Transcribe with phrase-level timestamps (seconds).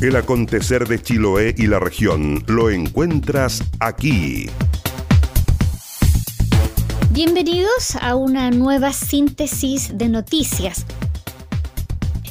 [0.00, 4.48] El acontecer de Chiloé y la región lo encuentras aquí.
[7.10, 10.86] Bienvenidos a una nueva síntesis de noticias.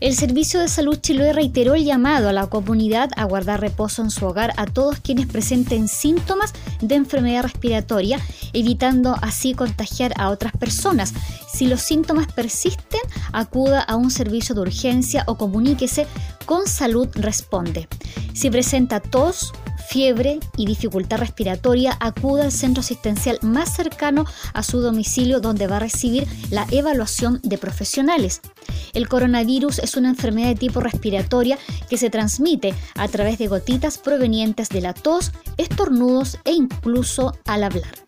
[0.00, 4.10] El Servicio de Salud Chiloé reiteró el llamado a la comunidad a guardar reposo en
[4.10, 6.52] su hogar a todos quienes presenten síntomas
[6.82, 8.20] de enfermedad respiratoria,
[8.52, 11.14] evitando así contagiar a otras personas.
[11.50, 13.00] Si los síntomas persisten,
[13.32, 16.06] acuda a un servicio de urgencia o comuníquese
[16.44, 17.88] con Salud Responde.
[18.34, 19.52] Si presenta tos,
[19.88, 25.76] fiebre y dificultad respiratoria, acuda al centro asistencial más cercano a su domicilio donde va
[25.76, 28.40] a recibir la evaluación de profesionales.
[28.92, 31.58] El coronavirus es una enfermedad de tipo respiratoria
[31.88, 37.64] que se transmite a través de gotitas provenientes de la tos, estornudos e incluso al
[37.64, 38.03] hablar.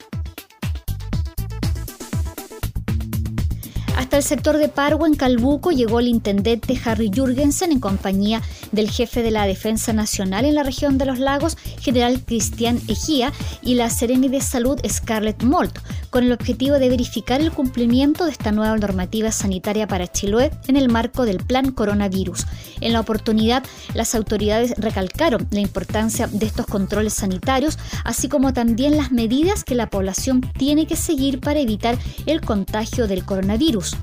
[4.16, 8.40] Hasta el sector de Pargo, en Calbuco, llegó el intendente Harry Jürgensen en compañía
[8.72, 13.30] del jefe de la Defensa Nacional en la región de los lagos, general Cristian Ejía,
[13.60, 18.30] y la Seremi de Salud Scarlett Molt, con el objetivo de verificar el cumplimiento de
[18.30, 22.46] esta nueva normativa sanitaria para Chiloé en el marco del plan coronavirus.
[22.80, 28.96] En la oportunidad, las autoridades recalcaron la importancia de estos controles sanitarios, así como también
[28.96, 33.94] las medidas que la población tiene que seguir para evitar el contagio del coronavirus.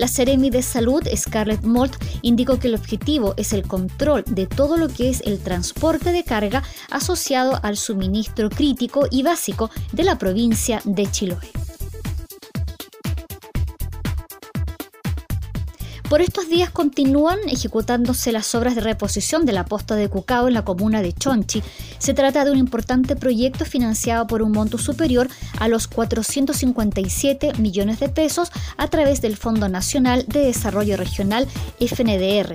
[0.00, 4.78] La Seremi de Salud, Scarlett Molt, indicó que el objetivo es el control de todo
[4.78, 10.16] lo que es el transporte de carga asociado al suministro crítico y básico de la
[10.16, 11.59] provincia de Chiloé.
[16.10, 20.54] Por estos días continúan ejecutándose las obras de reposición de la posta de Cucao en
[20.54, 21.62] la comuna de Chonchi.
[21.98, 25.28] Se trata de un importante proyecto financiado por un monto superior
[25.60, 31.46] a los 457 millones de pesos a través del Fondo Nacional de Desarrollo Regional
[31.78, 32.54] FNDR.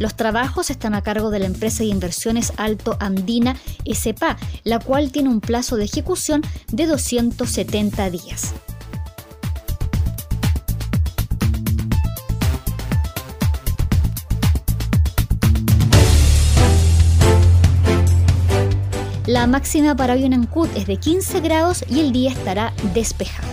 [0.00, 3.54] Los trabajos están a cargo de la empresa de inversiones Alto Andina
[3.86, 8.54] SPA, la cual tiene un plazo de ejecución de 270 días.
[19.38, 23.46] La máxima para Ancud es de 15 grados y el día estará despejado.